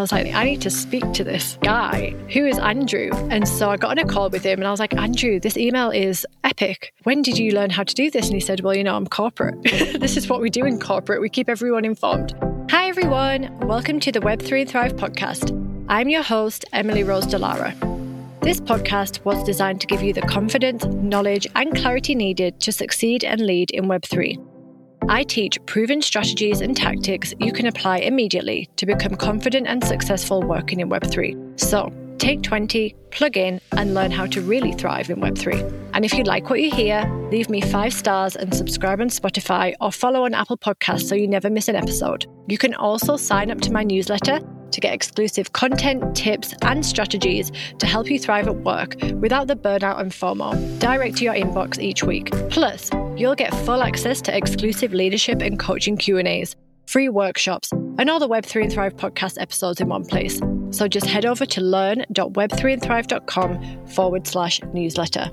I 0.00 0.02
was 0.02 0.12
like, 0.12 0.32
I 0.32 0.44
need 0.44 0.62
to 0.62 0.70
speak 0.70 1.12
to 1.12 1.22
this 1.22 1.58
guy 1.62 2.14
who 2.32 2.46
is 2.46 2.58
Andrew. 2.58 3.10
And 3.28 3.46
so 3.46 3.68
I 3.68 3.76
got 3.76 3.90
on 3.90 3.98
a 3.98 4.06
call 4.06 4.30
with 4.30 4.42
him 4.42 4.58
and 4.58 4.66
I 4.66 4.70
was 4.70 4.80
like, 4.80 4.94
Andrew, 4.94 5.38
this 5.38 5.58
email 5.58 5.90
is 5.90 6.26
epic. 6.42 6.94
When 7.02 7.20
did 7.20 7.36
you 7.36 7.52
learn 7.52 7.68
how 7.68 7.82
to 7.82 7.94
do 7.94 8.10
this? 8.10 8.24
And 8.24 8.34
he 8.34 8.40
said, 8.40 8.60
Well, 8.60 8.74
you 8.74 8.82
know, 8.82 8.96
I'm 8.96 9.06
corporate. 9.06 9.62
this 9.62 10.16
is 10.16 10.26
what 10.26 10.40
we 10.40 10.48
do 10.48 10.64
in 10.64 10.80
corporate. 10.80 11.20
We 11.20 11.28
keep 11.28 11.50
everyone 11.50 11.84
informed. 11.84 12.34
Hi, 12.70 12.88
everyone. 12.88 13.54
Welcome 13.58 14.00
to 14.00 14.10
the 14.10 14.20
Web3 14.20 14.66
Thrive 14.66 14.94
podcast. 14.94 15.52
I'm 15.90 16.08
your 16.08 16.22
host, 16.22 16.64
Emily 16.72 17.04
Rose 17.04 17.26
Dallara. 17.26 17.74
This 18.40 18.58
podcast 18.58 19.22
was 19.26 19.44
designed 19.44 19.82
to 19.82 19.86
give 19.86 20.02
you 20.02 20.14
the 20.14 20.22
confidence, 20.22 20.82
knowledge, 20.86 21.46
and 21.54 21.76
clarity 21.76 22.14
needed 22.14 22.58
to 22.60 22.72
succeed 22.72 23.22
and 23.22 23.42
lead 23.42 23.70
in 23.70 23.84
Web3. 23.84 24.49
I 25.08 25.24
teach 25.24 25.58
proven 25.66 26.02
strategies 26.02 26.60
and 26.60 26.76
tactics 26.76 27.34
you 27.38 27.52
can 27.52 27.66
apply 27.66 27.98
immediately 27.98 28.68
to 28.76 28.86
become 28.86 29.14
confident 29.14 29.66
and 29.66 29.82
successful 29.82 30.42
working 30.42 30.80
in 30.80 30.88
Web3. 30.88 31.58
So, 31.58 31.92
take 32.18 32.42
20, 32.42 32.94
plug 33.10 33.36
in, 33.36 33.60
and 33.72 33.94
learn 33.94 34.10
how 34.10 34.26
to 34.26 34.40
really 34.42 34.72
thrive 34.72 35.08
in 35.10 35.20
Web3. 35.20 35.90
And 35.94 36.04
if 36.04 36.12
you 36.12 36.22
like 36.22 36.50
what 36.50 36.60
you 36.60 36.70
hear, 36.70 37.04
leave 37.32 37.48
me 37.48 37.60
five 37.60 37.92
stars 37.92 38.36
and 38.36 38.54
subscribe 38.54 39.00
on 39.00 39.08
Spotify 39.08 39.74
or 39.80 39.90
follow 39.90 40.24
on 40.24 40.34
Apple 40.34 40.58
Podcasts 40.58 41.08
so 41.08 41.14
you 41.14 41.26
never 41.26 41.50
miss 41.50 41.68
an 41.68 41.76
episode. 41.76 42.26
You 42.46 42.58
can 42.58 42.74
also 42.74 43.16
sign 43.16 43.50
up 43.50 43.60
to 43.62 43.72
my 43.72 43.82
newsletter 43.82 44.40
to 44.70 44.80
get 44.80 44.94
exclusive 44.94 45.52
content, 45.52 46.14
tips, 46.14 46.54
and 46.62 46.84
strategies 46.84 47.50
to 47.78 47.86
help 47.86 48.08
you 48.08 48.18
thrive 48.18 48.46
at 48.46 48.56
work 48.56 48.96
without 49.14 49.48
the 49.48 49.56
burnout 49.56 50.00
and 50.00 50.12
FOMO 50.12 50.78
direct 50.78 51.16
to 51.16 51.24
your 51.24 51.34
inbox 51.34 51.78
each 51.78 52.04
week. 52.04 52.30
Plus, 52.50 52.90
you'll 53.20 53.34
get 53.34 53.54
full 53.66 53.82
access 53.82 54.22
to 54.22 54.34
exclusive 54.34 54.94
leadership 54.94 55.42
and 55.42 55.58
coaching 55.58 55.98
Q&As, 55.98 56.56
free 56.86 57.10
workshops, 57.10 57.70
and 57.98 58.08
all 58.08 58.18
the 58.18 58.28
Web3 58.28 58.62
and 58.62 58.72
Thrive 58.72 58.96
podcast 58.96 59.38
episodes 59.40 59.80
in 59.80 59.88
one 59.88 60.06
place. 60.06 60.40
So 60.70 60.88
just 60.88 61.06
head 61.06 61.26
over 61.26 61.44
to 61.44 61.60
learn.web3andthrive.com 61.60 63.86
forward 63.88 64.26
slash 64.26 64.62
newsletter. 64.72 65.30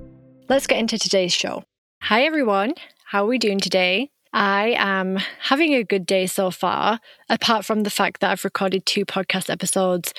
Let's 0.50 0.68
get 0.68 0.80
into 0.80 1.00
today's 1.00 1.32
show. 1.32 1.64
Hi, 2.02 2.24
everyone. 2.24 2.74
How 3.06 3.24
are 3.24 3.28
we 3.28 3.38
doing 3.38 3.60
today? 3.60 4.10
I 4.34 4.76
am 4.78 5.18
having 5.40 5.74
a 5.74 5.84
good 5.84 6.06
day 6.06 6.28
so 6.28 6.52
far, 6.52 7.00
apart 7.30 7.66
from 7.66 7.84
the 7.84 7.90
fact 7.90 8.20
that 8.20 8.32
I've 8.32 8.44
recorded 8.44 8.86
two 8.86 9.06
podcast 9.06 9.50
episodes 9.50 10.14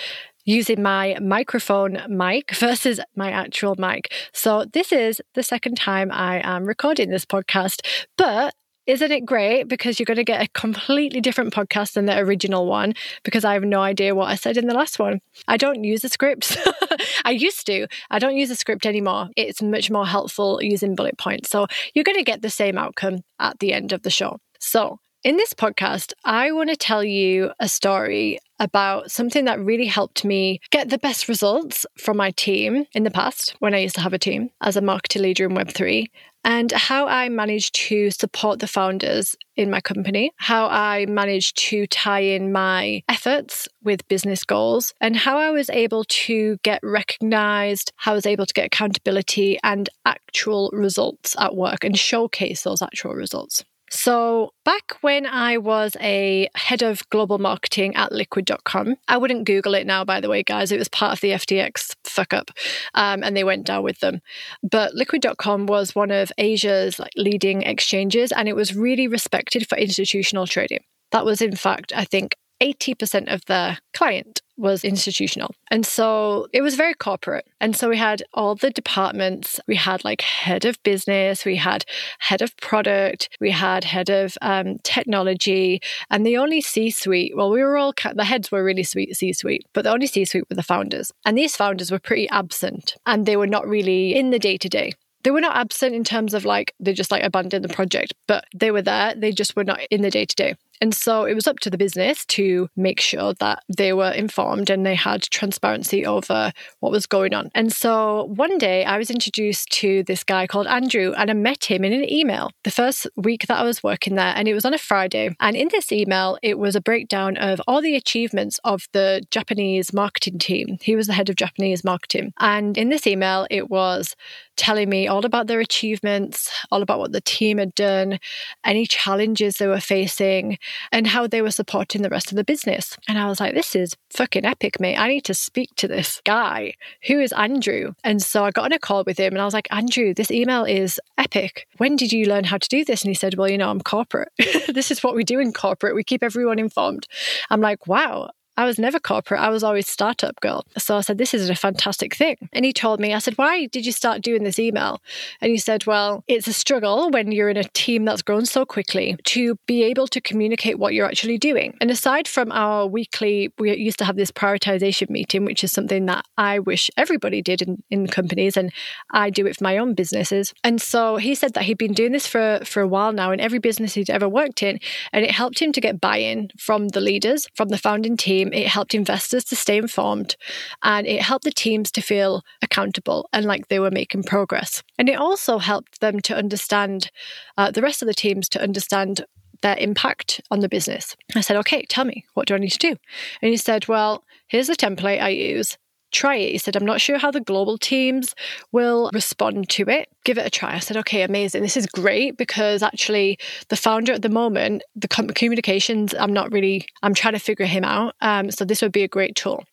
using 0.48 0.82
my 0.82 1.14
microphone 1.20 2.00
mic 2.08 2.54
versus 2.54 2.98
my 3.14 3.30
actual 3.30 3.74
mic. 3.76 4.10
So, 4.32 4.64
this 4.72 4.92
is 4.92 5.20
the 5.34 5.42
second 5.42 5.76
time 5.76 6.10
I 6.10 6.40
am 6.42 6.64
recording 6.64 7.10
this 7.10 7.26
podcast, 7.26 7.86
but 8.16 8.54
isn't 8.86 9.12
it 9.12 9.26
great? 9.26 9.68
Because 9.68 9.98
you're 9.98 10.06
going 10.06 10.16
to 10.16 10.24
get 10.24 10.42
a 10.42 10.48
completely 10.54 11.20
different 11.20 11.52
podcast 11.52 11.92
than 11.92 12.06
the 12.06 12.16
original 12.18 12.64
one 12.64 12.94
because 13.22 13.44
I 13.44 13.52
have 13.52 13.62
no 13.62 13.82
idea 13.82 14.14
what 14.14 14.30
I 14.30 14.34
said 14.34 14.56
in 14.56 14.66
the 14.66 14.74
last 14.74 14.98
one. 14.98 15.20
I 15.46 15.58
don't 15.58 15.84
use 15.84 16.02
a 16.04 16.08
script. 16.08 16.56
I 17.26 17.32
used 17.32 17.66
to. 17.66 17.86
I 18.10 18.18
don't 18.18 18.38
use 18.38 18.50
a 18.50 18.56
script 18.56 18.86
anymore. 18.86 19.28
It's 19.36 19.60
much 19.60 19.90
more 19.90 20.06
helpful 20.06 20.62
using 20.62 20.94
bullet 20.94 21.18
points. 21.18 21.50
So 21.50 21.66
you're 21.92 22.04
going 22.04 22.16
to 22.16 22.24
get 22.24 22.40
the 22.40 22.48
same 22.48 22.78
outcome 22.78 23.18
at 23.38 23.58
the 23.58 23.74
end 23.74 23.92
of 23.92 24.00
the 24.00 24.10
show. 24.10 24.38
So 24.58 24.98
in 25.22 25.36
this 25.36 25.52
podcast, 25.52 26.14
I 26.24 26.52
want 26.52 26.70
to 26.70 26.76
tell 26.76 27.04
you 27.04 27.52
a 27.60 27.68
story 27.68 28.38
about 28.58 29.10
something 29.10 29.44
that 29.44 29.60
really 29.60 29.86
helped 29.86 30.24
me 30.24 30.60
get 30.70 30.90
the 30.90 30.98
best 30.98 31.28
results 31.28 31.86
from 31.96 32.16
my 32.16 32.30
team 32.32 32.84
in 32.92 33.04
the 33.04 33.10
past 33.10 33.54
when 33.58 33.74
I 33.74 33.78
used 33.78 33.94
to 33.96 34.00
have 34.00 34.12
a 34.12 34.18
team 34.18 34.50
as 34.60 34.76
a 34.76 34.80
marketing 34.80 35.22
leader 35.22 35.46
in 35.46 35.52
Web3 35.52 36.06
and 36.44 36.72
how 36.72 37.06
I 37.06 37.28
managed 37.28 37.74
to 37.74 38.10
support 38.10 38.60
the 38.60 38.66
founders 38.66 39.36
in 39.56 39.70
my 39.70 39.80
company, 39.80 40.32
how 40.36 40.66
I 40.68 41.06
managed 41.06 41.58
to 41.68 41.86
tie 41.88 42.20
in 42.20 42.52
my 42.52 43.02
efforts 43.08 43.68
with 43.82 44.06
business 44.08 44.44
goals, 44.44 44.94
and 45.00 45.16
how 45.16 45.36
I 45.36 45.50
was 45.50 45.68
able 45.68 46.04
to 46.04 46.56
get 46.62 46.80
recognized, 46.82 47.92
how 47.96 48.12
I 48.12 48.14
was 48.14 48.26
able 48.26 48.46
to 48.46 48.54
get 48.54 48.66
accountability 48.66 49.58
and 49.62 49.88
actual 50.06 50.70
results 50.72 51.36
at 51.38 51.54
work 51.54 51.84
and 51.84 51.98
showcase 51.98 52.62
those 52.62 52.82
actual 52.82 53.14
results. 53.14 53.64
So, 53.90 54.52
back 54.64 54.96
when 55.00 55.26
I 55.26 55.56
was 55.58 55.96
a 56.00 56.48
head 56.54 56.82
of 56.82 57.08
global 57.10 57.38
marketing 57.38 57.94
at 57.96 58.12
liquid.com, 58.12 58.96
I 59.08 59.16
wouldn't 59.16 59.46
Google 59.46 59.74
it 59.74 59.86
now, 59.86 60.04
by 60.04 60.20
the 60.20 60.28
way, 60.28 60.42
guys. 60.42 60.72
It 60.72 60.78
was 60.78 60.88
part 60.88 61.12
of 61.12 61.20
the 61.20 61.30
FTX 61.30 61.94
fuck 62.04 62.32
up 62.34 62.50
um, 62.94 63.22
and 63.22 63.36
they 63.36 63.44
went 63.44 63.66
down 63.66 63.82
with 63.82 64.00
them. 64.00 64.20
But 64.62 64.94
liquid.com 64.94 65.66
was 65.66 65.94
one 65.94 66.10
of 66.10 66.32
Asia's 66.38 66.98
like, 66.98 67.12
leading 67.16 67.62
exchanges 67.62 68.32
and 68.32 68.48
it 68.48 68.56
was 68.56 68.76
really 68.76 69.08
respected 69.08 69.68
for 69.68 69.78
institutional 69.78 70.46
trading. 70.46 70.84
That 71.12 71.24
was, 71.24 71.40
in 71.40 71.56
fact, 71.56 71.92
I 71.96 72.04
think 72.04 72.36
80% 72.60 73.32
of 73.32 73.44
the 73.46 73.78
client 73.94 74.42
was 74.56 74.84
institutional. 74.84 75.54
And 75.70 75.86
so 75.86 76.48
it 76.52 76.62
was 76.62 76.74
very 76.74 76.94
corporate. 76.94 77.46
And 77.60 77.76
so 77.76 77.88
we 77.88 77.96
had 77.96 78.22
all 78.34 78.56
the 78.56 78.70
departments. 78.70 79.60
We 79.68 79.76
had 79.76 80.04
like 80.04 80.20
head 80.20 80.64
of 80.64 80.82
business, 80.82 81.44
we 81.44 81.56
had 81.56 81.84
head 82.18 82.42
of 82.42 82.56
product, 82.56 83.28
we 83.40 83.52
had 83.52 83.84
head 83.84 84.10
of 84.10 84.36
um, 84.42 84.78
technology, 84.82 85.80
and 86.10 86.26
the 86.26 86.36
only 86.36 86.60
C 86.60 86.90
suite, 86.90 87.36
well, 87.36 87.50
we 87.50 87.62
were 87.62 87.76
all, 87.76 87.94
the 88.14 88.24
heads 88.24 88.50
were 88.50 88.64
really 88.64 88.82
sweet 88.82 89.16
C 89.16 89.32
suite, 89.32 89.64
but 89.72 89.84
the 89.84 89.92
only 89.92 90.08
C 90.08 90.24
suite 90.24 90.44
were 90.50 90.56
the 90.56 90.62
founders. 90.62 91.12
And 91.24 91.38
these 91.38 91.54
founders 91.54 91.92
were 91.92 92.00
pretty 92.00 92.28
absent 92.30 92.96
and 93.06 93.26
they 93.26 93.36
were 93.36 93.46
not 93.46 93.68
really 93.68 94.14
in 94.16 94.30
the 94.30 94.38
day 94.38 94.56
to 94.58 94.68
day 94.68 94.94
they 95.24 95.32
were 95.32 95.40
not 95.40 95.56
absent 95.56 95.94
in 95.94 96.04
terms 96.04 96.32
of 96.32 96.44
like 96.44 96.74
they 96.78 96.92
just 96.92 97.10
like 97.10 97.24
abandoned 97.24 97.64
the 97.64 97.68
project, 97.68 98.14
but 98.26 98.44
they 98.54 98.70
were 98.70 98.82
there. 98.82 99.14
They 99.16 99.32
just 99.32 99.56
were 99.56 99.64
not 99.64 99.80
in 99.90 100.02
the 100.02 100.10
day 100.10 100.24
to 100.24 100.34
day. 100.36 100.54
And 100.80 100.94
so 100.94 101.24
it 101.24 101.34
was 101.34 101.46
up 101.46 101.58
to 101.60 101.70
the 101.70 101.78
business 101.78 102.24
to 102.26 102.68
make 102.76 103.00
sure 103.00 103.34
that 103.34 103.62
they 103.76 103.92
were 103.92 104.10
informed 104.10 104.70
and 104.70 104.84
they 104.84 104.94
had 104.94 105.22
transparency 105.22 106.06
over 106.06 106.52
what 106.80 106.92
was 106.92 107.06
going 107.06 107.34
on. 107.34 107.50
And 107.54 107.72
so 107.72 108.24
one 108.24 108.58
day 108.58 108.84
I 108.84 108.98
was 108.98 109.10
introduced 109.10 109.70
to 109.72 110.02
this 110.04 110.24
guy 110.24 110.46
called 110.46 110.66
Andrew 110.66 111.12
and 111.16 111.30
I 111.30 111.34
met 111.34 111.64
him 111.64 111.84
in 111.84 111.92
an 111.92 112.10
email 112.10 112.50
the 112.64 112.70
first 112.70 113.06
week 113.16 113.46
that 113.46 113.58
I 113.58 113.64
was 113.64 113.82
working 113.82 114.14
there. 114.14 114.32
And 114.36 114.48
it 114.48 114.54
was 114.54 114.64
on 114.64 114.74
a 114.74 114.78
Friday. 114.78 115.34
And 115.40 115.56
in 115.56 115.68
this 115.70 115.92
email, 115.92 116.38
it 116.42 116.58
was 116.58 116.76
a 116.76 116.80
breakdown 116.80 117.36
of 117.36 117.60
all 117.66 117.80
the 117.80 117.96
achievements 117.96 118.60
of 118.64 118.86
the 118.92 119.22
Japanese 119.30 119.92
marketing 119.92 120.38
team. 120.38 120.78
He 120.80 120.96
was 120.96 121.06
the 121.06 121.12
head 121.12 121.28
of 121.28 121.36
Japanese 121.36 121.84
marketing. 121.84 122.32
And 122.38 122.78
in 122.78 122.88
this 122.88 123.06
email, 123.06 123.46
it 123.50 123.68
was 123.68 124.14
telling 124.56 124.88
me 124.88 125.06
all 125.06 125.24
about 125.24 125.46
their 125.46 125.60
achievements, 125.60 126.50
all 126.70 126.82
about 126.82 126.98
what 126.98 127.12
the 127.12 127.20
team 127.20 127.58
had 127.58 127.74
done, 127.74 128.18
any 128.64 128.86
challenges 128.86 129.56
they 129.56 129.66
were 129.66 129.80
facing 129.80 130.58
and 130.92 131.06
how 131.06 131.26
they 131.26 131.42
were 131.42 131.50
supporting 131.50 132.02
the 132.02 132.08
rest 132.08 132.30
of 132.30 132.36
the 132.36 132.44
business. 132.44 132.96
And 133.08 133.18
I 133.18 133.26
was 133.26 133.40
like, 133.40 133.54
this 133.54 133.74
is 133.74 133.96
fucking 134.10 134.44
epic, 134.44 134.80
mate. 134.80 134.96
I 134.96 135.08
need 135.08 135.24
to 135.24 135.34
speak 135.34 135.74
to 135.76 135.88
this 135.88 136.20
guy 136.24 136.74
who 137.06 137.20
is 137.20 137.32
Andrew. 137.32 137.94
And 138.04 138.22
so 138.22 138.44
I 138.44 138.50
got 138.50 138.64
on 138.64 138.72
a 138.72 138.78
call 138.78 139.04
with 139.04 139.18
him 139.18 139.32
and 139.32 139.40
I 139.40 139.44
was 139.44 139.54
like, 139.54 139.68
Andrew, 139.70 140.14
this 140.14 140.30
email 140.30 140.64
is 140.64 141.00
epic. 141.16 141.66
When 141.78 141.96
did 141.96 142.12
you 142.12 142.26
learn 142.26 142.44
how 142.44 142.58
to 142.58 142.68
do 142.68 142.84
this? 142.84 143.02
And 143.02 143.10
he 143.10 143.14
said, 143.14 143.34
Well, 143.36 143.50
you 143.50 143.58
know, 143.58 143.70
I'm 143.70 143.80
corporate. 143.80 144.32
this 144.68 144.90
is 144.90 145.02
what 145.02 145.14
we 145.14 145.24
do 145.24 145.38
in 145.38 145.52
corporate. 145.52 145.94
We 145.94 146.04
keep 146.04 146.22
everyone 146.22 146.58
informed. 146.58 147.06
I'm 147.50 147.60
like, 147.60 147.86
wow, 147.86 148.30
I 148.58 148.64
was 148.64 148.76
never 148.76 148.98
corporate. 148.98 149.40
I 149.40 149.50
was 149.50 149.62
always 149.62 149.86
startup 149.86 150.40
girl. 150.40 150.66
So 150.76 150.96
I 150.96 151.00
said, 151.02 151.16
this 151.16 151.32
is 151.32 151.48
a 151.48 151.54
fantastic 151.54 152.16
thing. 152.16 152.36
And 152.52 152.64
he 152.64 152.72
told 152.72 152.98
me, 152.98 153.14
I 153.14 153.20
said, 153.20 153.38
why 153.38 153.66
did 153.66 153.86
you 153.86 153.92
start 153.92 154.20
doing 154.20 154.42
this 154.42 154.58
email? 154.58 155.00
And 155.40 155.52
he 155.52 155.58
said, 155.58 155.86
well, 155.86 156.24
it's 156.26 156.48
a 156.48 156.52
struggle 156.52 157.08
when 157.10 157.30
you're 157.30 157.50
in 157.50 157.56
a 157.56 157.62
team 157.62 158.04
that's 158.04 158.20
grown 158.20 158.46
so 158.46 158.66
quickly 158.66 159.16
to 159.26 159.54
be 159.66 159.84
able 159.84 160.08
to 160.08 160.20
communicate 160.20 160.76
what 160.76 160.92
you're 160.92 161.06
actually 161.06 161.38
doing. 161.38 161.76
And 161.80 161.88
aside 161.88 162.26
from 162.26 162.50
our 162.50 162.84
weekly, 162.88 163.52
we 163.60 163.76
used 163.76 164.00
to 164.00 164.04
have 164.04 164.16
this 164.16 164.32
prioritization 164.32 165.08
meeting, 165.08 165.44
which 165.44 165.62
is 165.62 165.70
something 165.70 166.06
that 166.06 166.24
I 166.36 166.58
wish 166.58 166.90
everybody 166.96 167.42
did 167.42 167.62
in, 167.62 167.80
in 167.90 168.08
companies. 168.08 168.56
And 168.56 168.72
I 169.12 169.30
do 169.30 169.46
it 169.46 169.56
for 169.56 169.62
my 169.62 169.78
own 169.78 169.94
businesses. 169.94 170.52
And 170.64 170.82
so 170.82 171.14
he 171.14 171.36
said 171.36 171.54
that 171.54 171.62
he'd 171.62 171.78
been 171.78 171.92
doing 171.94 172.10
this 172.10 172.26
for, 172.26 172.58
for 172.64 172.82
a 172.82 172.88
while 172.88 173.12
now 173.12 173.30
in 173.30 173.38
every 173.38 173.60
business 173.60 173.94
he'd 173.94 174.10
ever 174.10 174.28
worked 174.28 174.64
in. 174.64 174.80
And 175.12 175.24
it 175.24 175.30
helped 175.30 175.62
him 175.62 175.70
to 175.70 175.80
get 175.80 176.00
buy 176.00 176.16
in 176.16 176.50
from 176.58 176.88
the 176.88 177.00
leaders, 177.00 177.46
from 177.54 177.68
the 177.68 177.78
founding 177.78 178.16
team 178.16 178.47
it 178.52 178.66
helped 178.66 178.94
investors 178.94 179.44
to 179.44 179.56
stay 179.56 179.76
informed, 179.78 180.36
and 180.82 181.06
it 181.06 181.22
helped 181.22 181.44
the 181.44 181.50
teams 181.50 181.90
to 181.92 182.00
feel 182.00 182.42
accountable 182.62 183.28
and 183.32 183.46
like 183.46 183.68
they 183.68 183.78
were 183.78 183.90
making 183.90 184.24
progress. 184.24 184.82
And 184.98 185.08
it 185.08 185.18
also 185.18 185.58
helped 185.58 186.00
them 186.00 186.20
to 186.20 186.36
understand, 186.36 187.10
uh, 187.56 187.70
the 187.70 187.82
rest 187.82 188.02
of 188.02 188.08
the 188.08 188.14
teams 188.14 188.48
to 188.50 188.62
understand 188.62 189.24
their 189.60 189.76
impact 189.78 190.40
on 190.50 190.60
the 190.60 190.68
business. 190.68 191.16
I 191.34 191.40
said, 191.40 191.56
okay, 191.56 191.82
tell 191.88 192.04
me, 192.04 192.24
what 192.34 192.46
do 192.46 192.54
I 192.54 192.58
need 192.58 192.70
to 192.70 192.78
do? 192.78 192.96
And 193.42 193.50
he 193.50 193.56
said, 193.56 193.88
well, 193.88 194.24
here's 194.46 194.68
the 194.68 194.76
template 194.76 195.20
I 195.20 195.30
use 195.30 195.76
try 196.10 196.36
it. 196.36 196.52
He 196.52 196.58
said, 196.58 196.76
I'm 196.76 196.84
not 196.84 197.00
sure 197.00 197.18
how 197.18 197.30
the 197.30 197.40
global 197.40 197.78
teams 197.78 198.34
will 198.72 199.10
respond 199.12 199.68
to 199.70 199.88
it. 199.88 200.08
Give 200.24 200.38
it 200.38 200.46
a 200.46 200.50
try. 200.50 200.74
I 200.74 200.78
said, 200.78 200.96
okay, 200.98 201.22
amazing. 201.22 201.62
This 201.62 201.76
is 201.76 201.86
great 201.86 202.36
because 202.36 202.82
actually 202.82 203.38
the 203.68 203.76
founder 203.76 204.12
at 204.12 204.22
the 204.22 204.28
moment, 204.28 204.82
the 204.96 205.08
communications, 205.08 206.14
I'm 206.14 206.32
not 206.32 206.52
really, 206.52 206.86
I'm 207.02 207.14
trying 207.14 207.34
to 207.34 207.40
figure 207.40 207.66
him 207.66 207.84
out. 207.84 208.14
Um, 208.20 208.50
so 208.50 208.64
this 208.64 208.82
would 208.82 208.92
be 208.92 209.02
a 209.02 209.08
great 209.08 209.34
tool. 209.34 209.64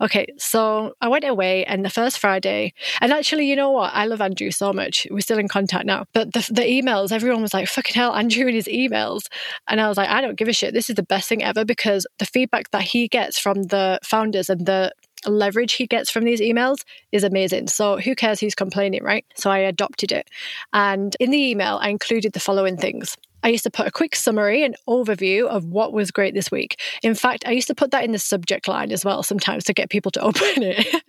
Okay, 0.00 0.26
so 0.36 0.92
I 1.00 1.08
went 1.08 1.24
away, 1.24 1.64
and 1.64 1.84
the 1.84 1.90
first 1.90 2.18
Friday, 2.18 2.74
and 3.00 3.12
actually, 3.12 3.48
you 3.48 3.56
know 3.56 3.70
what? 3.70 3.92
I 3.94 4.06
love 4.06 4.20
Andrew 4.20 4.50
so 4.50 4.72
much. 4.72 5.06
We're 5.10 5.20
still 5.20 5.38
in 5.38 5.48
contact 5.48 5.86
now. 5.86 6.04
But 6.12 6.32
the, 6.32 6.46
the 6.52 6.62
emails, 6.62 7.12
everyone 7.12 7.42
was 7.42 7.54
like, 7.54 7.68
fucking 7.68 7.94
hell, 7.94 8.14
Andrew 8.14 8.46
and 8.46 8.54
his 8.54 8.66
emails. 8.66 9.26
And 9.68 9.80
I 9.80 9.88
was 9.88 9.96
like, 9.96 10.10
I 10.10 10.20
don't 10.20 10.36
give 10.36 10.48
a 10.48 10.52
shit. 10.52 10.74
This 10.74 10.90
is 10.90 10.96
the 10.96 11.02
best 11.02 11.28
thing 11.28 11.42
ever 11.42 11.64
because 11.64 12.06
the 12.18 12.26
feedback 12.26 12.70
that 12.72 12.82
he 12.82 13.08
gets 13.08 13.38
from 13.38 13.64
the 13.64 13.98
founders 14.02 14.50
and 14.50 14.66
the 14.66 14.92
leverage 15.30 15.74
he 15.74 15.86
gets 15.86 16.10
from 16.10 16.24
these 16.24 16.40
emails 16.40 16.84
is 17.12 17.24
amazing. 17.24 17.68
So 17.68 17.98
who 17.98 18.14
cares 18.14 18.40
who's 18.40 18.54
complaining, 18.54 19.02
right? 19.02 19.24
So 19.34 19.50
I 19.50 19.58
adopted 19.58 20.12
it. 20.12 20.28
And 20.72 21.16
in 21.20 21.30
the 21.30 21.50
email, 21.50 21.78
I 21.80 21.88
included 21.88 22.32
the 22.32 22.40
following 22.40 22.76
things. 22.76 23.16
I 23.44 23.48
used 23.48 23.64
to 23.64 23.70
put 23.70 23.86
a 23.86 23.90
quick 23.90 24.16
summary 24.16 24.64
and 24.64 24.74
overview 24.88 25.46
of 25.46 25.66
what 25.66 25.92
was 25.92 26.10
great 26.10 26.32
this 26.32 26.50
week. 26.50 26.80
In 27.02 27.14
fact, 27.14 27.44
I 27.46 27.50
used 27.50 27.66
to 27.66 27.74
put 27.74 27.90
that 27.90 28.02
in 28.02 28.12
the 28.12 28.18
subject 28.18 28.66
line 28.68 28.90
as 28.90 29.04
well 29.04 29.22
sometimes 29.22 29.64
to 29.64 29.74
get 29.74 29.90
people 29.90 30.10
to 30.12 30.20
open 30.22 30.62
it. 30.62 31.02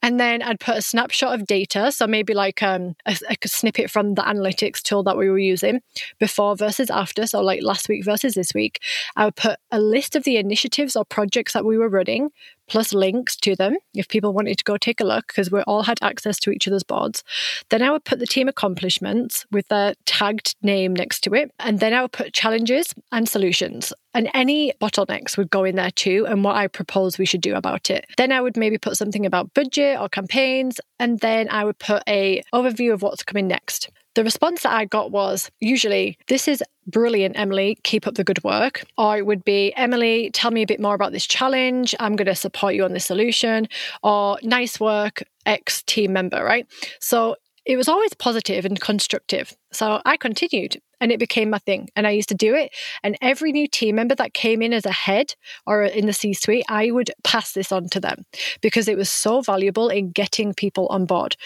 and 0.00 0.20
then 0.20 0.40
I'd 0.40 0.60
put 0.60 0.76
a 0.76 0.82
snapshot 0.82 1.34
of 1.34 1.48
data. 1.48 1.90
So 1.90 2.06
maybe 2.06 2.32
like 2.32 2.62
um, 2.62 2.94
a, 3.06 3.16
a 3.28 3.48
snippet 3.48 3.90
from 3.90 4.14
the 4.14 4.22
analytics 4.22 4.80
tool 4.82 5.02
that 5.02 5.16
we 5.16 5.28
were 5.28 5.38
using 5.38 5.80
before 6.20 6.54
versus 6.54 6.90
after. 6.90 7.26
So 7.26 7.40
like 7.40 7.60
last 7.64 7.88
week 7.88 8.04
versus 8.04 8.34
this 8.34 8.54
week. 8.54 8.80
I 9.16 9.24
would 9.24 9.36
put 9.36 9.58
a 9.72 9.80
list 9.80 10.14
of 10.14 10.22
the 10.22 10.36
initiatives 10.36 10.94
or 10.94 11.04
projects 11.04 11.54
that 11.54 11.64
we 11.64 11.76
were 11.76 11.88
running, 11.88 12.30
plus 12.70 12.94
links 12.94 13.36
to 13.36 13.54
them 13.54 13.76
if 13.94 14.08
people 14.08 14.32
wanted 14.32 14.56
to 14.56 14.64
go 14.64 14.76
take 14.76 15.00
a 15.00 15.04
look 15.04 15.26
because 15.26 15.50
we 15.50 15.60
all 15.62 15.82
had 15.82 15.98
access 16.02 16.38
to 16.38 16.50
each 16.50 16.66
other's 16.66 16.84
boards. 16.84 17.22
Then 17.68 17.82
I 17.82 17.90
would 17.90 18.04
put 18.04 18.20
the 18.20 18.26
team 18.26 18.48
accomplishments 18.48 19.44
with 19.50 19.68
their 19.68 19.94
tagged 20.06 20.54
name 20.62 20.94
next 20.94 21.20
to 21.24 21.34
it. 21.34 21.50
And 21.58 21.80
then 21.80 21.92
I 21.92 22.02
would 22.02 22.12
put 22.12 22.32
challenges 22.32 22.94
and 23.12 23.28
solutions. 23.28 23.92
And 24.14 24.30
any 24.34 24.72
bottlenecks 24.80 25.36
would 25.36 25.50
go 25.50 25.64
in 25.64 25.76
there 25.76 25.90
too, 25.90 26.26
and 26.28 26.42
what 26.42 26.56
I 26.56 26.66
propose 26.66 27.18
we 27.18 27.26
should 27.26 27.42
do 27.42 27.54
about 27.54 27.90
it. 27.90 28.06
Then 28.16 28.32
I 28.32 28.40
would 28.40 28.56
maybe 28.56 28.78
put 28.78 28.96
something 28.96 29.24
about 29.24 29.54
budget 29.54 30.00
or 30.00 30.08
campaigns, 30.08 30.80
and 30.98 31.20
then 31.20 31.48
I 31.48 31.64
would 31.64 31.78
put 31.78 32.02
a 32.08 32.42
overview 32.52 32.92
of 32.92 33.02
what's 33.02 33.22
coming 33.22 33.46
next. 33.46 33.90
The 34.14 34.24
response 34.24 34.62
that 34.62 34.72
I 34.72 34.86
got 34.86 35.12
was 35.12 35.50
usually, 35.60 36.18
This 36.26 36.48
is 36.48 36.62
brilliant, 36.86 37.38
Emily. 37.38 37.78
Keep 37.84 38.06
up 38.06 38.14
the 38.14 38.24
good 38.24 38.42
work. 38.42 38.84
Or 38.98 39.16
it 39.16 39.24
would 39.24 39.44
be, 39.44 39.72
Emily, 39.76 40.30
tell 40.32 40.50
me 40.50 40.62
a 40.62 40.66
bit 40.66 40.80
more 40.80 40.94
about 40.94 41.12
this 41.12 41.26
challenge. 41.26 41.94
I'm 42.00 42.16
going 42.16 42.26
to 42.26 42.34
support 42.34 42.74
you 42.74 42.84
on 42.84 42.92
this 42.92 43.06
solution. 43.06 43.68
Or 44.02 44.38
nice 44.42 44.80
work, 44.80 45.22
ex 45.46 45.82
team 45.84 46.12
member, 46.12 46.42
right? 46.42 46.66
So 46.98 47.36
it 47.64 47.76
was 47.76 47.88
always 47.88 48.14
positive 48.14 48.64
and 48.64 48.80
constructive. 48.80 49.54
So 49.72 50.02
I 50.04 50.16
continued 50.16 50.80
and 51.00 51.10
it 51.10 51.18
became 51.18 51.50
my 51.50 51.58
thing. 51.58 51.88
And 51.96 52.06
I 52.06 52.10
used 52.10 52.28
to 52.30 52.34
do 52.34 52.54
it. 52.54 52.72
And 53.02 53.16
every 53.20 53.52
new 53.52 53.66
team 53.66 53.96
member 53.96 54.14
that 54.14 54.34
came 54.34 54.62
in 54.62 54.72
as 54.72 54.86
a 54.86 54.92
head 54.92 55.34
or 55.66 55.82
in 55.82 56.06
the 56.06 56.12
C 56.12 56.34
suite, 56.34 56.64
I 56.68 56.90
would 56.90 57.10
pass 57.24 57.52
this 57.52 57.72
on 57.72 57.88
to 57.90 58.00
them 58.00 58.24
because 58.60 58.88
it 58.88 58.96
was 58.96 59.10
so 59.10 59.40
valuable 59.40 59.88
in 59.88 60.10
getting 60.10 60.54
people 60.54 60.86
on 60.88 61.06
board. 61.06 61.36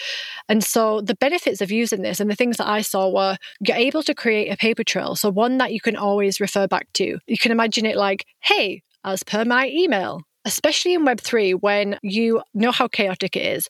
And 0.49 0.63
so 0.63 1.01
the 1.01 1.15
benefits 1.15 1.61
of 1.61 1.71
using 1.71 2.01
this 2.01 2.19
and 2.19 2.29
the 2.29 2.35
things 2.35 2.57
that 2.57 2.67
I 2.67 2.81
saw 2.81 3.09
were 3.09 3.37
you're 3.61 3.77
able 3.77 4.03
to 4.03 4.13
create 4.13 4.51
a 4.51 4.57
paper 4.57 4.83
trail. 4.83 5.15
So 5.15 5.29
one 5.29 5.57
that 5.57 5.73
you 5.73 5.81
can 5.81 5.95
always 5.95 6.39
refer 6.39 6.67
back 6.67 6.87
to. 6.93 7.19
You 7.27 7.37
can 7.37 7.51
imagine 7.51 7.85
it 7.85 7.97
like, 7.97 8.25
hey, 8.41 8.81
as 9.03 9.23
per 9.23 9.45
my 9.45 9.67
email, 9.69 10.21
especially 10.45 10.93
in 10.93 11.05
Web3 11.05 11.61
when 11.61 11.99
you 12.01 12.41
know 12.53 12.71
how 12.71 12.87
chaotic 12.87 13.35
it 13.35 13.45
is. 13.45 13.67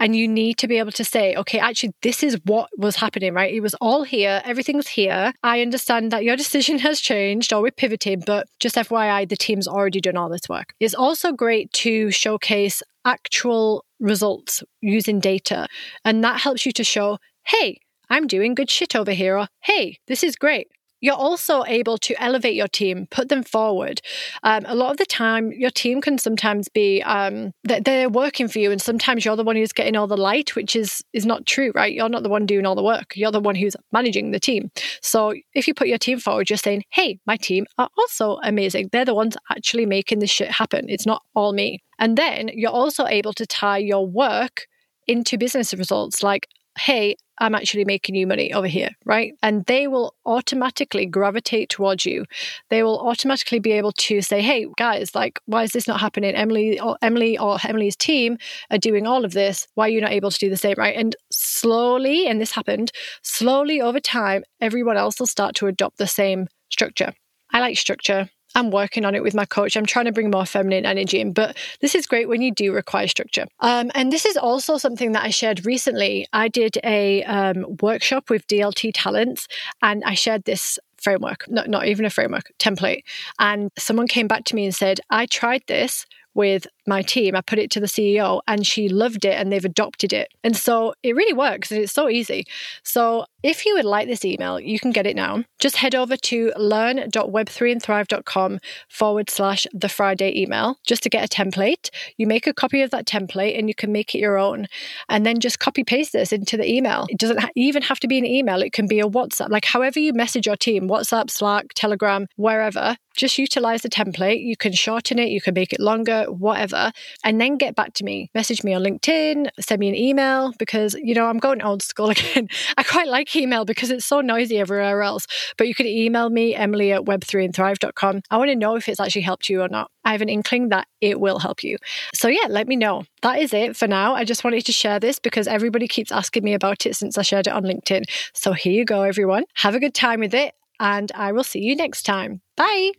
And 0.00 0.16
you 0.16 0.26
need 0.26 0.56
to 0.58 0.66
be 0.66 0.78
able 0.78 0.92
to 0.92 1.04
say, 1.04 1.36
okay, 1.36 1.58
actually, 1.58 1.92
this 2.02 2.22
is 2.24 2.38
what 2.44 2.70
was 2.76 2.96
happening, 2.96 3.34
right? 3.34 3.52
It 3.52 3.60
was 3.60 3.74
all 3.74 4.02
here. 4.02 4.40
Everything's 4.44 4.88
here. 4.88 5.32
I 5.42 5.60
understand 5.60 6.10
that 6.10 6.24
your 6.24 6.36
decision 6.44 6.78
has 6.78 7.00
changed 7.00 7.52
or 7.52 7.62
we're 7.62 7.70
pivoting, 7.70 8.24
but 8.26 8.48
just 8.58 8.76
FYI, 8.76 9.28
the 9.28 9.36
team's 9.36 9.68
already 9.68 10.00
done 10.00 10.16
all 10.16 10.28
this 10.28 10.48
work. 10.48 10.74
It's 10.80 10.94
also 10.94 11.32
great 11.32 11.72
to 11.74 12.10
showcase 12.10 12.82
actual 13.04 13.84
results 14.00 14.64
using 14.80 15.20
data. 15.20 15.68
And 16.04 16.24
that 16.24 16.40
helps 16.40 16.66
you 16.66 16.72
to 16.72 16.84
show, 16.84 17.18
hey, 17.44 17.78
I'm 18.08 18.26
doing 18.26 18.54
good 18.54 18.70
shit 18.70 18.96
over 18.96 19.12
here, 19.12 19.38
or 19.38 19.46
hey, 19.60 19.98
this 20.08 20.24
is 20.24 20.34
great 20.34 20.68
you're 21.00 21.14
also 21.14 21.64
able 21.64 21.98
to 21.98 22.22
elevate 22.22 22.54
your 22.54 22.68
team, 22.68 23.06
put 23.10 23.28
them 23.28 23.42
forward. 23.42 24.00
Um, 24.42 24.64
a 24.66 24.74
lot 24.74 24.90
of 24.90 24.96
the 24.98 25.06
time, 25.06 25.52
your 25.52 25.70
team 25.70 26.00
can 26.00 26.18
sometimes 26.18 26.68
be 26.68 27.02
um, 27.02 27.52
they're 27.64 28.08
working 28.08 28.48
for 28.48 28.58
you, 28.58 28.70
and 28.70 28.80
sometimes 28.80 29.24
you're 29.24 29.36
the 29.36 29.44
one 29.44 29.56
who's 29.56 29.72
getting 29.72 29.96
all 29.96 30.06
the 30.06 30.16
light, 30.16 30.54
which 30.54 30.76
is 30.76 31.02
is 31.12 31.26
not 31.26 31.46
true, 31.46 31.72
right? 31.74 31.92
You're 31.92 32.08
not 32.08 32.22
the 32.22 32.28
one 32.28 32.46
doing 32.46 32.66
all 32.66 32.74
the 32.74 32.82
work. 32.82 33.16
You're 33.16 33.32
the 33.32 33.40
one 33.40 33.54
who's 33.54 33.76
managing 33.92 34.30
the 34.30 34.40
team. 34.40 34.70
So 35.00 35.34
if 35.54 35.66
you 35.66 35.74
put 35.74 35.88
your 35.88 35.98
team 35.98 36.18
forward, 36.18 36.50
you're 36.50 36.56
saying, 36.56 36.84
"Hey, 36.90 37.18
my 37.26 37.36
team 37.36 37.66
are 37.78 37.88
also 37.98 38.38
amazing. 38.42 38.90
They're 38.92 39.04
the 39.04 39.14
ones 39.14 39.36
actually 39.50 39.86
making 39.86 40.18
this 40.18 40.30
shit 40.30 40.50
happen. 40.50 40.86
It's 40.88 41.06
not 41.06 41.22
all 41.34 41.52
me." 41.52 41.82
And 41.98 42.16
then 42.16 42.50
you're 42.54 42.70
also 42.70 43.06
able 43.06 43.32
to 43.34 43.46
tie 43.46 43.78
your 43.78 44.06
work 44.06 44.66
into 45.06 45.36
business 45.36 45.74
results 45.74 46.22
like 46.22 46.46
hey, 46.78 47.16
I'm 47.38 47.54
actually 47.54 47.84
making 47.84 48.14
you 48.14 48.26
money 48.26 48.52
over 48.52 48.66
here, 48.66 48.90
right? 49.06 49.32
And 49.42 49.64
they 49.64 49.88
will 49.88 50.14
automatically 50.26 51.06
gravitate 51.06 51.70
towards 51.70 52.04
you. 52.04 52.26
They 52.68 52.82
will 52.82 53.00
automatically 53.00 53.58
be 53.58 53.72
able 53.72 53.92
to 53.92 54.20
say, 54.20 54.42
hey, 54.42 54.66
guys, 54.76 55.14
like, 55.14 55.40
why 55.46 55.62
is 55.62 55.72
this 55.72 55.88
not 55.88 56.00
happening? 56.00 56.34
Emily 56.34 56.78
or 56.78 56.98
Emily 57.00 57.38
or 57.38 57.58
Emily's 57.64 57.96
team 57.96 58.36
are 58.70 58.78
doing 58.78 59.06
all 59.06 59.24
of 59.24 59.32
this. 59.32 59.66
Why 59.74 59.86
are 59.86 59.90
you 59.90 60.00
not 60.02 60.12
able 60.12 60.30
to 60.30 60.38
do 60.38 60.50
the 60.50 60.56
same, 60.56 60.74
right? 60.76 60.96
And 60.96 61.16
slowly, 61.30 62.26
and 62.26 62.40
this 62.40 62.52
happened, 62.52 62.92
slowly 63.22 63.80
over 63.80 64.00
time, 64.00 64.44
everyone 64.60 64.98
else 64.98 65.18
will 65.18 65.26
start 65.26 65.54
to 65.56 65.66
adopt 65.66 65.96
the 65.96 66.06
same 66.06 66.46
structure. 66.70 67.14
I 67.52 67.60
like 67.60 67.78
structure. 67.78 68.28
I'm 68.54 68.70
working 68.70 69.04
on 69.04 69.14
it 69.14 69.22
with 69.22 69.34
my 69.34 69.44
coach. 69.44 69.76
I'm 69.76 69.86
trying 69.86 70.06
to 70.06 70.12
bring 70.12 70.30
more 70.30 70.46
feminine 70.46 70.86
energy 70.86 71.20
in, 71.20 71.32
but 71.32 71.56
this 71.80 71.94
is 71.94 72.06
great 72.06 72.28
when 72.28 72.42
you 72.42 72.52
do 72.52 72.72
require 72.72 73.06
structure. 73.06 73.46
Um, 73.60 73.90
and 73.94 74.12
this 74.12 74.24
is 74.24 74.36
also 74.36 74.78
something 74.78 75.12
that 75.12 75.24
I 75.24 75.30
shared 75.30 75.64
recently. 75.66 76.26
I 76.32 76.48
did 76.48 76.78
a 76.84 77.22
um, 77.24 77.76
workshop 77.80 78.30
with 78.30 78.46
DLT 78.48 78.92
Talents, 78.94 79.46
and 79.82 80.02
I 80.04 80.14
shared 80.14 80.44
this 80.44 80.78
framework, 81.00 81.44
not, 81.48 81.68
not 81.68 81.86
even 81.86 82.04
a 82.04 82.10
framework, 82.10 82.52
template. 82.58 83.04
And 83.38 83.70
someone 83.78 84.06
came 84.06 84.28
back 84.28 84.44
to 84.44 84.54
me 84.54 84.64
and 84.64 84.74
said, 84.74 85.00
I 85.10 85.26
tried 85.26 85.62
this 85.66 86.06
with 86.34 86.66
my 86.86 87.02
team. 87.02 87.36
I 87.36 87.40
put 87.40 87.58
it 87.58 87.70
to 87.72 87.80
the 87.80 87.86
CEO 87.86 88.40
and 88.46 88.66
she 88.66 88.88
loved 88.88 89.24
it 89.24 89.34
and 89.34 89.52
they've 89.52 89.64
adopted 89.64 90.12
it. 90.12 90.28
And 90.44 90.56
so 90.56 90.94
it 91.02 91.14
really 91.14 91.32
works 91.32 91.70
and 91.70 91.80
it's 91.80 91.92
so 91.92 92.08
easy. 92.08 92.44
So 92.82 93.24
if 93.42 93.64
you 93.64 93.74
would 93.74 93.86
like 93.86 94.06
this 94.06 94.24
email, 94.24 94.60
you 94.60 94.78
can 94.78 94.90
get 94.90 95.06
it 95.06 95.16
now. 95.16 95.44
Just 95.58 95.76
head 95.76 95.94
over 95.94 96.14
to 96.16 96.52
learn.web3andthrive.com 96.56 98.58
forward 98.88 99.30
slash 99.30 99.66
the 99.72 99.88
Friday 99.88 100.38
email 100.40 100.76
just 100.86 101.02
to 101.04 101.08
get 101.08 101.24
a 101.24 101.28
template. 101.28 101.88
You 102.18 102.26
make 102.26 102.46
a 102.46 102.52
copy 102.52 102.82
of 102.82 102.90
that 102.90 103.06
template 103.06 103.58
and 103.58 103.66
you 103.68 103.74
can 103.74 103.92
make 103.92 104.14
it 104.14 104.18
your 104.18 104.36
own. 104.36 104.66
And 105.08 105.24
then 105.24 105.40
just 105.40 105.58
copy 105.58 105.84
paste 105.84 106.12
this 106.12 106.32
into 106.32 106.58
the 106.58 106.70
email. 106.70 107.06
It 107.08 107.18
doesn't 107.18 107.40
even 107.56 107.82
have 107.82 107.98
to 108.00 108.08
be 108.08 108.18
an 108.18 108.26
email, 108.26 108.62
it 108.62 108.72
can 108.72 108.86
be 108.86 109.00
a 109.00 109.08
WhatsApp, 109.08 109.48
like 109.48 109.64
however 109.64 109.98
you 109.98 110.12
message 110.12 110.46
your 110.46 110.56
team 110.56 110.88
WhatsApp, 110.88 111.30
Slack, 111.30 111.68
Telegram, 111.74 112.26
wherever. 112.36 112.96
Just 113.16 113.38
utilize 113.38 113.82
the 113.82 113.88
template. 113.88 114.44
You 114.44 114.56
can 114.56 114.72
shorten 114.72 115.18
it, 115.18 115.30
you 115.30 115.40
can 115.40 115.54
make 115.54 115.72
it 115.72 115.80
longer, 115.80 116.26
whatever, 116.26 116.69
and 116.72 117.40
then 117.40 117.56
get 117.56 117.74
back 117.74 117.94
to 117.94 118.04
me. 118.04 118.30
Message 118.34 118.64
me 118.64 118.74
on 118.74 118.82
LinkedIn, 118.82 119.48
send 119.60 119.80
me 119.80 119.88
an 119.88 119.94
email 119.94 120.52
because, 120.58 120.94
you 120.94 121.14
know, 121.14 121.26
I'm 121.26 121.38
going 121.38 121.62
old 121.62 121.82
school 121.82 122.10
again. 122.16 122.48
I 122.76 122.82
quite 122.82 123.08
like 123.08 123.34
email 123.36 123.64
because 123.64 123.90
it's 123.90 124.06
so 124.06 124.20
noisy 124.20 124.58
everywhere 124.58 125.02
else. 125.02 125.26
But 125.56 125.68
you 125.68 125.74
can 125.74 125.86
email 125.86 126.30
me, 126.30 126.54
Emily 126.54 126.92
at 126.92 127.02
web3andthrive.com. 127.02 128.22
I 128.30 128.36
want 128.36 128.50
to 128.50 128.56
know 128.56 128.76
if 128.76 128.88
it's 128.88 129.00
actually 129.00 129.22
helped 129.22 129.48
you 129.48 129.62
or 129.62 129.68
not. 129.68 129.90
I 130.04 130.12
have 130.12 130.22
an 130.22 130.28
inkling 130.28 130.70
that 130.70 130.86
it 131.00 131.20
will 131.20 131.38
help 131.38 131.62
you. 131.62 131.76
So, 132.14 132.28
yeah, 132.28 132.46
let 132.48 132.66
me 132.66 132.76
know. 132.76 133.04
That 133.22 133.38
is 133.38 133.52
it 133.52 133.76
for 133.76 133.86
now. 133.86 134.14
I 134.14 134.24
just 134.24 134.44
wanted 134.44 134.64
to 134.66 134.72
share 134.72 134.98
this 134.98 135.18
because 135.18 135.46
everybody 135.46 135.86
keeps 135.86 136.10
asking 136.10 136.44
me 136.44 136.54
about 136.54 136.86
it 136.86 136.96
since 136.96 137.18
I 137.18 137.22
shared 137.22 137.46
it 137.46 137.52
on 137.52 137.64
LinkedIn. 137.64 138.04
So, 138.34 138.52
here 138.52 138.72
you 138.72 138.84
go, 138.84 139.02
everyone. 139.02 139.44
Have 139.56 139.74
a 139.74 139.80
good 139.80 139.94
time 139.94 140.20
with 140.20 140.34
it, 140.34 140.54
and 140.78 141.12
I 141.14 141.32
will 141.32 141.44
see 141.44 141.60
you 141.60 141.76
next 141.76 142.04
time. 142.04 142.40
Bye. 142.56 142.92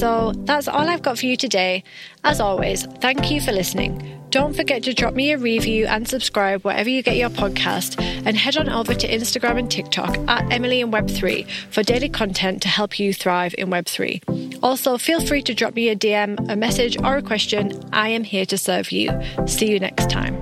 So 0.00 0.32
that's 0.46 0.66
all 0.66 0.88
I've 0.88 1.02
got 1.02 1.18
for 1.18 1.26
you 1.26 1.36
today. 1.36 1.84
As 2.24 2.40
always, 2.40 2.86
thank 3.02 3.30
you 3.30 3.38
for 3.38 3.52
listening. 3.52 4.18
Don't 4.30 4.56
forget 4.56 4.82
to 4.84 4.94
drop 4.94 5.12
me 5.12 5.32
a 5.32 5.36
review 5.36 5.84
and 5.84 6.08
subscribe 6.08 6.62
wherever 6.62 6.88
you 6.88 7.02
get 7.02 7.18
your 7.18 7.28
podcast, 7.28 8.02
and 8.24 8.34
head 8.34 8.56
on 8.56 8.70
over 8.70 8.94
to 8.94 9.06
Instagram 9.06 9.58
and 9.58 9.70
TikTok 9.70 10.16
at 10.26 10.50
Emily 10.50 10.80
in 10.80 10.90
Web3 10.90 11.46
for 11.70 11.82
daily 11.82 12.08
content 12.08 12.62
to 12.62 12.68
help 12.68 12.98
you 12.98 13.12
thrive 13.12 13.54
in 13.58 13.68
Web3. 13.68 14.62
Also, 14.62 14.96
feel 14.96 15.20
free 15.20 15.42
to 15.42 15.52
drop 15.52 15.74
me 15.74 15.90
a 15.90 15.96
DM, 15.96 16.50
a 16.50 16.56
message, 16.56 16.96
or 17.02 17.18
a 17.18 17.22
question. 17.22 17.70
I 17.92 18.08
am 18.08 18.24
here 18.24 18.46
to 18.46 18.56
serve 18.56 18.92
you. 18.92 19.10
See 19.46 19.70
you 19.70 19.78
next 19.78 20.08
time. 20.08 20.39